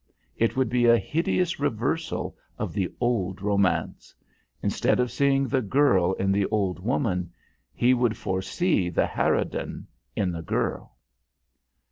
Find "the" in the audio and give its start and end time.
2.73-2.89, 5.47-5.61, 6.31-6.47, 8.89-9.05, 10.31-10.41